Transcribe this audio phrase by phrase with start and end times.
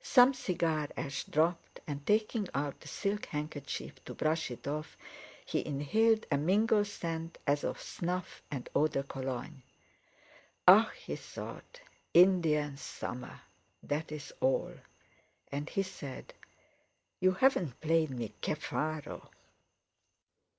[0.00, 4.96] Some cigar ash dropped, and taking out a silk handkerchief to brush it off,
[5.44, 9.62] he inhaled a mingled scent as of snuff and eau de Cologne.
[10.66, 11.82] "Ah!" he thought,
[12.14, 14.72] "Indian summer—that's all!"
[15.52, 16.32] and he said:
[17.20, 19.28] "You haven't played me 'Che faro.